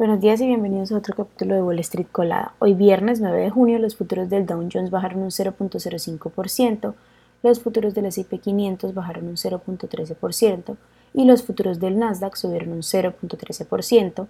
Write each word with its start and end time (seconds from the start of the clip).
Buenos 0.00 0.22
días 0.22 0.40
y 0.40 0.46
bienvenidos 0.46 0.92
a 0.92 0.96
otro 0.96 1.14
capítulo 1.14 1.54
de 1.56 1.62
Wall 1.62 1.78
Street 1.80 2.06
Colada. 2.10 2.54
Hoy 2.58 2.72
viernes 2.72 3.20
9 3.20 3.38
de 3.38 3.50
junio 3.50 3.78
los 3.78 3.96
futuros 3.96 4.30
del 4.30 4.46
Dow 4.46 4.66
Jones 4.72 4.90
bajaron 4.90 5.20
un 5.20 5.28
0.05%, 5.28 6.94
los 7.42 7.60
futuros 7.60 7.92
del 7.92 8.06
S&P 8.06 8.38
500 8.38 8.94
bajaron 8.94 9.28
un 9.28 9.36
0.13% 9.36 10.76
y 11.12 11.26
los 11.26 11.42
futuros 11.42 11.80
del 11.80 11.98
Nasdaq 11.98 12.34
subieron 12.36 12.72
un 12.72 12.80
0.13%, 12.80 14.26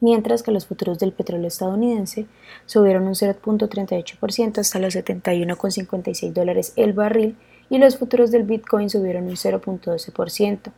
mientras 0.00 0.42
que 0.42 0.50
los 0.50 0.64
futuros 0.64 0.98
del 0.98 1.12
petróleo 1.12 1.48
estadounidense 1.48 2.24
subieron 2.64 3.06
un 3.06 3.12
0.38% 3.12 4.60
hasta 4.60 4.78
los 4.78 4.96
71,56 4.96 6.32
dólares 6.32 6.72
el 6.76 6.94
barril 6.94 7.36
y 7.68 7.76
los 7.76 7.98
futuros 7.98 8.30
del 8.30 8.44
Bitcoin 8.44 8.88
subieron 8.88 9.24
un 9.24 9.36
0.12%. 9.36 10.72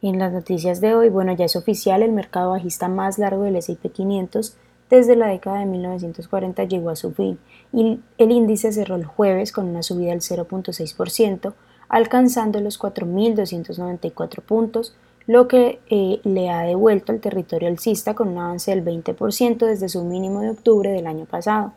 En 0.00 0.18
las 0.18 0.32
noticias 0.32 0.80
de 0.80 0.94
hoy, 0.94 1.08
bueno, 1.08 1.34
ya 1.34 1.46
es 1.46 1.56
oficial, 1.56 2.02
el 2.02 2.12
mercado 2.12 2.52
bajista 2.52 2.88
más 2.88 3.18
largo 3.18 3.42
del 3.42 3.56
S&P 3.56 3.88
500 3.90 4.56
desde 4.90 5.16
la 5.16 5.26
década 5.26 5.58
de 5.58 5.66
1940 5.66 6.64
llegó 6.64 6.90
a 6.90 6.96
su 6.96 7.12
fin 7.12 7.38
y 7.72 8.00
el 8.16 8.30
índice 8.30 8.72
cerró 8.72 8.96
el 8.96 9.04
jueves 9.04 9.52
con 9.52 9.66
una 9.66 9.82
subida 9.82 10.10
del 10.10 10.20
0.6%, 10.20 11.52
alcanzando 11.88 12.60
los 12.60 12.80
4.294 12.80 14.40
puntos, 14.42 14.94
lo 15.26 15.46
que 15.46 15.80
eh, 15.90 16.20
le 16.24 16.48
ha 16.48 16.62
devuelto 16.62 17.12
al 17.12 17.20
territorio 17.20 17.68
alcista 17.68 18.14
con 18.14 18.28
un 18.28 18.38
avance 18.38 18.70
del 18.70 18.84
20% 18.84 19.66
desde 19.66 19.88
su 19.90 20.04
mínimo 20.04 20.40
de 20.40 20.50
octubre 20.50 20.90
del 20.90 21.06
año 21.06 21.26
pasado. 21.26 21.72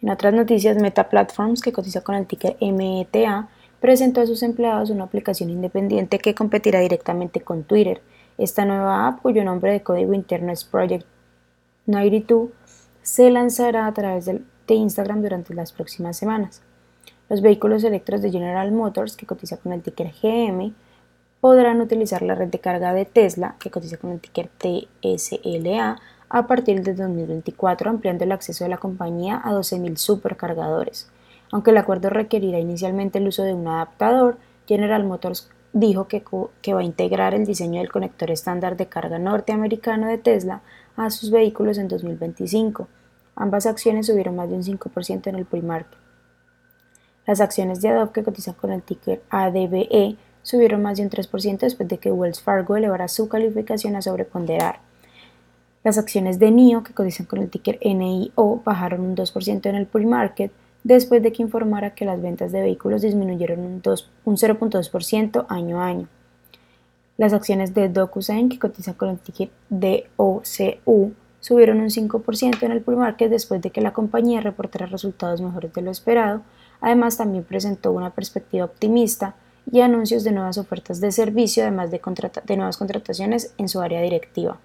En 0.00 0.10
otras 0.10 0.34
noticias, 0.34 0.76
Meta 0.76 1.08
Platforms, 1.08 1.62
que 1.62 1.72
cotiza 1.72 2.02
con 2.02 2.14
el 2.14 2.26
ticker 2.26 2.56
META, 2.60 3.48
presentó 3.82 4.20
a 4.20 4.26
sus 4.26 4.44
empleados 4.44 4.90
una 4.90 5.02
aplicación 5.04 5.50
independiente 5.50 6.20
que 6.20 6.36
competirá 6.36 6.78
directamente 6.78 7.40
con 7.40 7.64
Twitter. 7.64 8.00
Esta 8.38 8.64
nueva 8.64 9.08
app, 9.08 9.20
cuyo 9.22 9.42
nombre 9.42 9.72
de 9.72 9.82
código 9.82 10.14
interno 10.14 10.52
es 10.52 10.64
Project 10.64 11.04
92, 11.86 12.50
se 13.02 13.28
lanzará 13.32 13.88
a 13.88 13.92
través 13.92 14.26
de, 14.26 14.40
Instagram 14.68 15.20
durante 15.20 15.52
las 15.52 15.70
próximas 15.70 16.16
semanas. 16.16 16.62
Los 17.28 17.42
vehículos 17.42 17.84
eléctricos 17.84 18.22
de 18.22 18.30
General 18.30 18.72
Motors, 18.72 19.18
que 19.18 19.26
cotiza 19.26 19.58
con 19.58 19.72
el 19.74 19.82
ticker 19.82 20.12
GM, 20.22 20.72
podrán 21.42 21.82
utilizar 21.82 22.22
la 22.22 22.34
red 22.34 22.48
de 22.48 22.58
carga 22.58 22.94
de 22.94 23.04
Tesla, 23.04 23.56
que 23.58 23.70
cotiza 23.70 23.98
con 23.98 24.12
el 24.12 24.20
ticker 24.20 24.48
TSLA, 24.48 26.00
a 26.30 26.46
partir 26.46 26.82
de 26.82 26.94
2024, 26.94 27.90
ampliando 27.90 28.24
el 28.24 28.32
acceso 28.32 28.64
de 28.64 28.70
la 28.70 28.78
compañía 28.78 29.42
a 29.44 29.52
12.000 29.52 29.96
supercargadores. 29.96 31.10
Aunque 31.52 31.70
el 31.70 31.76
acuerdo 31.76 32.10
requerirá 32.10 32.58
inicialmente 32.58 33.18
el 33.18 33.28
uso 33.28 33.44
de 33.44 33.54
un 33.54 33.68
adaptador, 33.68 34.38
General 34.66 35.04
Motors 35.04 35.50
dijo 35.74 36.08
que, 36.08 36.22
va 36.72 36.80
a 36.80 36.84
integrar 36.84 37.34
el 37.34 37.46
diseño 37.46 37.80
del 37.80 37.92
conector 37.92 38.30
estándar 38.30 38.76
de 38.76 38.86
carga 38.86 39.18
norteamericano 39.18 40.08
de 40.08 40.18
Tesla 40.18 40.62
a 40.96 41.10
sus 41.10 41.30
vehículos 41.30 41.76
en 41.76 41.88
2025. 41.88 42.88
Ambas 43.36 43.66
acciones 43.66 44.06
subieron 44.06 44.36
más 44.36 44.48
de 44.48 44.56
un 44.56 44.62
5% 44.62 45.26
en 45.26 45.34
el 45.36 45.44
pre-market. 45.44 45.98
Las 47.26 47.40
acciones 47.40 47.80
de 47.82 47.90
Adobe 47.90 48.12
que 48.12 48.24
cotizan 48.24 48.54
con 48.54 48.72
el 48.72 48.82
ticker 48.82 49.22
ADBE 49.30 50.16
subieron 50.42 50.82
más 50.82 50.96
de 50.96 51.04
un 51.04 51.10
3% 51.10 51.58
después 51.58 51.88
de 51.88 51.98
que 51.98 52.10
Wells 52.10 52.42
Fargo 52.42 52.76
elevara 52.76 53.08
su 53.08 53.28
calificación 53.28 53.94
a 53.94 54.02
sobreponderar. 54.02 54.80
Las 55.84 55.98
acciones 55.98 56.38
de 56.38 56.50
NIO 56.50 56.82
que 56.82 56.94
cotizan 56.94 57.26
con 57.26 57.40
el 57.40 57.50
ticker 57.50 57.78
NIO 57.84 58.62
bajaron 58.64 59.02
un 59.02 59.16
2% 59.16 59.66
en 59.66 59.76
el 59.76 59.86
pre-market 59.86 60.50
después 60.84 61.22
de 61.22 61.32
que 61.32 61.42
informara 61.42 61.94
que 61.94 62.04
las 62.04 62.20
ventas 62.20 62.52
de 62.52 62.60
vehículos 62.60 63.02
disminuyeron 63.02 63.60
un, 63.60 63.82
0.2% 63.82 65.46
año 65.48 65.80
a 65.80 65.86
año. 65.86 66.08
Las 67.18 67.32
acciones 67.32 67.74
de 67.74 67.88
DocuSign, 67.88 68.48
que 68.48 68.58
cotizan 68.58 68.94
con 68.94 69.10
el 69.10 69.18
ticket 69.18 69.50
DOCU, 69.68 71.12
subieron 71.40 71.80
un 71.80 71.90
5% 71.90 72.62
en 72.62 72.72
el 72.72 72.80
pre-market 72.80 73.30
después 73.30 73.60
de 73.60 73.70
que 73.70 73.80
la 73.80 73.92
compañía 73.92 74.40
reportara 74.40 74.86
resultados 74.86 75.40
mejores 75.40 75.72
de 75.74 75.82
lo 75.82 75.90
esperado. 75.90 76.42
Además, 76.80 77.16
también 77.16 77.44
presentó 77.44 77.92
una 77.92 78.10
perspectiva 78.10 78.64
optimista 78.64 79.34
y 79.70 79.80
anuncios 79.80 80.24
de 80.24 80.32
nuevas 80.32 80.58
ofertas 80.58 81.00
de 81.00 81.12
servicio, 81.12 81.62
además 81.62 81.90
de, 81.90 82.00
de 82.44 82.56
nuevas 82.56 82.76
contrataciones 82.76 83.54
en 83.58 83.68
su 83.68 83.80
área 83.80 84.00
directiva. 84.00 84.58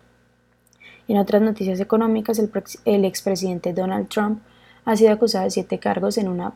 En 1.08 1.18
otras 1.18 1.42
noticias 1.42 1.80
económicas, 1.80 2.40
el, 2.40 2.52
el 2.86 3.06
expresidente 3.06 3.74
Donald 3.74 4.08
Trump 4.10 4.42
ha 4.88 4.96
sido 4.96 5.12
acusada 5.12 5.44
de 5.44 5.52
siete 5.52 5.80
cargos 5.80 6.18
en 6.18 6.30
una 6.30 6.54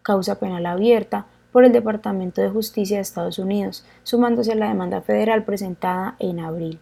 causa 0.00 0.40
penal 0.40 0.64
abierta 0.64 1.26
por 1.52 1.66
el 1.66 1.72
Departamento 1.72 2.40
de 2.40 2.48
Justicia 2.48 2.96
de 2.96 3.02
Estados 3.02 3.38
Unidos, 3.38 3.84
sumándose 4.04 4.52
a 4.52 4.54
la 4.54 4.68
demanda 4.68 5.02
federal 5.02 5.44
presentada 5.44 6.16
en 6.18 6.40
abril. 6.40 6.80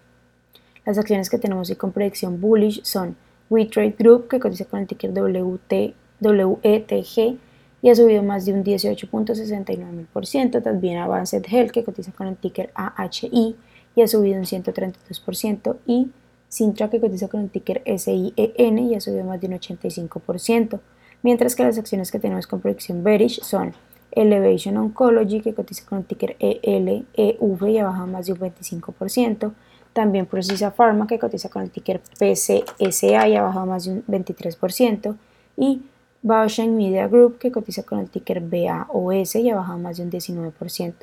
Las 0.87 0.99
acciones 0.99 1.29
que 1.29 1.39
tenemos 1.39 1.69
hoy 1.71 1.77
con 1.77 1.91
predicción 1.91 2.41
bullish 2.41 2.85
son 2.85 3.17
WeTrade 3.51 3.97
Group, 3.99 4.29
que 4.29 4.39
cotiza 4.39 4.65
con 4.65 4.79
el 4.79 4.87
ticker 4.87 5.13
WT, 5.13 5.95
WETG 6.21 7.37
y 7.83 7.91
ha 7.91 7.95
subido 7.97 8.23
más 8.23 8.47
de 8.47 8.53
un 8.53 8.63
18.69%. 8.63 10.63
También 10.63 10.99
Avanced 10.99 11.45
Health, 11.49 11.73
que 11.73 11.83
cotiza 11.83 12.13
con 12.13 12.29
el 12.29 12.37
ticker 12.37 12.71
AHI 12.77 13.57
y 13.97 14.03
ha 14.03 14.07
subido 14.07 14.39
un 14.39 14.45
132%. 14.45 15.79
Y 15.85 16.13
Sintra, 16.53 16.91
que 16.91 17.01
cotiza 17.01 17.29
con 17.29 17.41
el 17.41 17.49
ticker 17.49 17.83
SIEN 17.87 18.79
y 18.79 18.95
ha 18.95 19.01
subido 19.01 19.25
más 19.25 19.41
de 19.41 19.47
un 19.47 19.55
85% 19.55 20.81
mientras 21.23 21.57
que 21.57 21.65
las 21.65 21.79
acciones 21.79 22.11
que 22.11 22.19
tenemos 22.19 22.47
con 22.47 22.61
proyección 22.61 23.03
bearish 23.03 23.41
son 23.43 23.73
Elevation 24.11 24.77
Oncology, 24.77 25.41
que 25.41 25.55
cotiza 25.55 25.87
con 25.87 25.99
el 25.99 26.05
ticker 26.05 26.37
ELEV 26.39 27.05
y 27.17 27.79
ha 27.79 27.85
bajado 27.87 28.07
más 28.07 28.27
de 28.27 28.35
un 28.35 28.41
25%, 28.41 29.53
también 29.95 30.27
Precisa 30.27 30.71
Pharma, 30.73 31.07
que 31.07 31.19
cotiza 31.19 31.49
con 31.49 31.63
el 31.63 31.71
ticker 31.71 32.03
PCSA 32.19 33.29
y 33.29 33.37
ha 33.37 33.43
bajado 33.43 33.67
más 33.67 33.85
de 33.85 33.93
un 33.93 34.05
23%, 34.07 35.17
y 35.57 35.83
Baosheng 36.21 36.77
Media 36.77 37.09
Group, 37.09 37.39
que 37.39 37.51
cotiza 37.51 37.85
con 37.85 38.01
el 38.01 38.11
ticker 38.11 38.41
BAOS 38.41 39.37
y 39.37 39.51
ha 39.51 39.57
bajado 39.57 39.79
más 39.79 39.97
de 39.97 40.03
un 40.05 40.11
19%. 40.11 40.95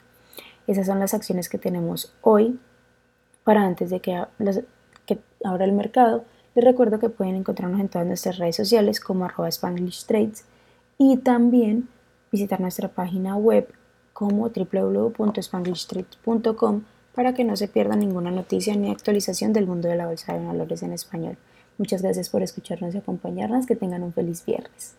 Esas 0.67 0.85
son 0.85 0.99
las 0.99 1.15
acciones 1.15 1.49
que 1.49 1.57
tenemos 1.57 2.13
hoy 2.21 2.59
para 3.43 3.63
antes 3.65 3.89
de 3.89 3.99
que, 4.01 4.23
que 4.37 4.63
abra 5.43 5.65
el 5.65 5.71
mercado. 5.71 6.23
Les 6.55 6.65
recuerdo 6.65 6.99
que 6.99 7.09
pueden 7.09 7.35
encontrarnos 7.35 7.79
en 7.79 7.89
todas 7.89 8.07
nuestras 8.07 8.37
redes 8.37 8.55
sociales 8.55 8.99
como 8.99 9.25
arroba 9.25 9.49
Spanglish 9.49 10.05
Trades 10.05 10.45
y 10.97 11.17
también 11.17 11.87
visitar 12.31 12.59
nuestra 12.59 12.89
página 12.89 13.35
web 13.35 13.67
como 14.13 14.49
www.spanglishtrades.com 14.49 16.83
para 17.15 17.33
que 17.33 17.43
no 17.43 17.55
se 17.55 17.67
pierda 17.67 17.95
ninguna 17.95 18.31
noticia 18.31 18.75
ni 18.75 18.91
actualización 18.91 19.53
del 19.53 19.67
mundo 19.67 19.87
de 19.87 19.95
la 19.95 20.07
bolsa 20.07 20.33
de 20.33 20.45
valores 20.45 20.83
en 20.83 20.93
español. 20.93 21.37
Muchas 21.77 22.01
gracias 22.01 22.29
por 22.29 22.43
escucharnos 22.43 22.93
y 22.93 22.97
acompañarnos. 22.97 23.65
Que 23.65 23.75
tengan 23.75 24.03
un 24.03 24.13
feliz 24.13 24.45
viernes. 24.45 24.95